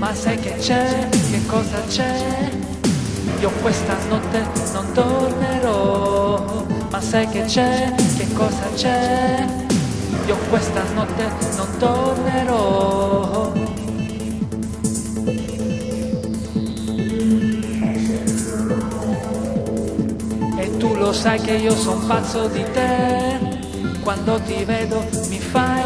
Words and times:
ma 0.00 0.14
sai 0.14 0.38
che 0.38 0.54
c'è, 0.58 1.08
che 1.10 1.44
cosa 1.46 1.82
c'è? 1.86 2.50
Io 3.38 3.50
questa 3.60 3.94
notte 4.08 4.46
non 4.72 4.92
tornerò, 4.94 6.64
ma 6.90 7.00
sai 7.02 7.28
che 7.28 7.42
c'è, 7.44 7.92
che 8.16 8.32
cosa 8.32 8.66
c'è? 8.74 9.44
Io 10.26 10.36
questa 10.48 10.82
notte 10.94 11.30
non 11.54 11.68
tornerò. 11.78 13.52
E 20.56 20.76
tu 20.78 20.94
lo 20.94 21.12
sai 21.12 21.40
che 21.40 21.52
io 21.52 21.76
son 21.76 22.06
pazzo 22.06 22.46
di 22.48 22.64
te, 22.72 23.38
quando 24.00 24.40
ti 24.40 24.64
vedo 24.64 25.04
mi 25.28 25.38
fai 25.38 25.79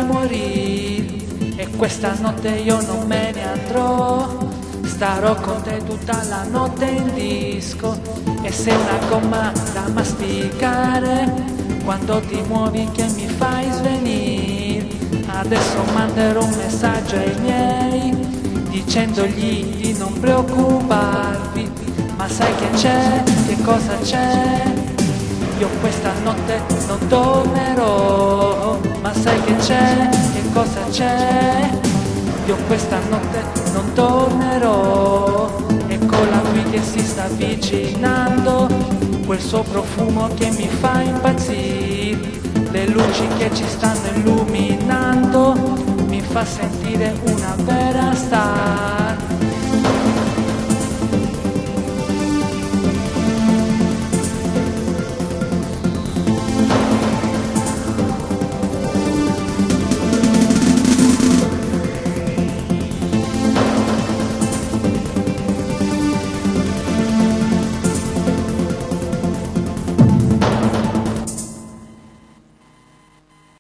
questa 1.76 2.14
notte 2.20 2.48
io 2.48 2.80
non 2.82 3.06
me 3.06 3.32
ne 3.32 3.46
andrò, 3.46 4.36
starò 4.84 5.34
con 5.34 5.62
te 5.62 5.82
tutta 5.84 6.22
la 6.28 6.44
notte 6.44 6.84
in 6.84 7.12
disco. 7.14 7.98
E 8.42 8.52
sei 8.52 8.74
una 8.74 8.98
gomma 9.08 9.52
da 9.72 9.88
masticare, 9.92 11.32
quando 11.84 12.20
ti 12.20 12.40
muovi 12.46 12.88
che 12.92 13.04
mi 13.14 13.26
fai 13.26 13.70
svenire. 13.72 14.86
Adesso 15.26 15.84
manderò 15.92 16.44
un 16.44 16.54
messaggio 16.56 17.16
ai 17.16 17.34
miei, 17.40 18.14
dicendogli 18.68 19.76
di 19.76 19.96
non 19.98 20.12
preoccuparvi. 20.20 21.72
Ma 22.16 22.28
sai 22.28 22.54
che 22.56 22.70
c'è, 22.74 23.22
che 23.46 23.60
cosa 23.62 23.96
c'è? 24.02 24.62
Io 25.58 25.68
questa 25.80 26.12
notte 26.22 26.60
non 26.86 27.06
tornerò, 27.08 28.78
ma 29.00 29.12
sai 29.14 29.40
che 29.44 29.56
c'è, 29.56 30.08
cosa 30.64 30.84
c'è? 30.90 31.70
Io 32.46 32.56
questa 32.66 32.98
notte 33.10 33.42
non 33.72 33.92
tornerò, 33.92 35.50
eccola 35.88 36.38
qui 36.50 36.62
che 36.70 36.82
si 36.82 37.00
sta 37.00 37.24
avvicinando, 37.24 38.68
quel 39.26 39.40
suo 39.40 39.62
profumo 39.62 40.28
che 40.34 40.50
mi 40.50 40.68
fa 40.68 41.02
impazzire, 41.02 42.40
le 42.70 42.86
luci 42.88 43.26
che 43.38 43.50
ci 43.54 43.64
stanno 43.66 44.08
illuminando, 44.14 45.54
mi 46.06 46.20
fa 46.20 46.44
sentire 46.44 47.14
una 47.24 47.54
vera 47.64 48.14
star. 48.14 49.03